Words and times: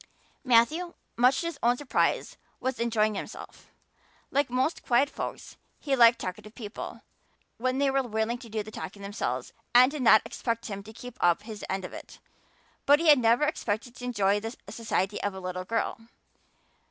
Matthew, 0.43 0.95
much 1.15 1.41
to 1.41 1.45
his 1.45 1.59
own 1.61 1.77
surprise, 1.77 2.35
was 2.59 2.79
enjoying 2.79 3.13
himself. 3.13 3.69
Like 4.31 4.49
most 4.49 4.81
quiet 4.81 5.11
folks 5.11 5.57
he 5.79 5.95
liked 5.95 6.17
talkative 6.17 6.55
people 6.55 7.03
when 7.57 7.77
they 7.77 7.91
were 7.91 8.01
willing 8.01 8.39
to 8.39 8.49
do 8.49 8.63
the 8.63 8.71
talking 8.71 9.03
themselves 9.03 9.53
and 9.75 9.91
did 9.91 10.01
not 10.01 10.23
expect 10.25 10.65
him 10.65 10.81
to 10.81 10.91
keep 10.91 11.19
up 11.21 11.43
his 11.43 11.63
end 11.69 11.85
of 11.85 11.93
it. 11.93 12.17
But 12.87 12.99
he 12.99 13.09
had 13.09 13.19
never 13.19 13.43
expected 13.43 13.95
to 13.97 14.05
enjoy 14.05 14.39
the 14.39 14.57
society 14.71 15.21
of 15.21 15.35
a 15.35 15.39
little 15.39 15.65
girl. 15.65 15.99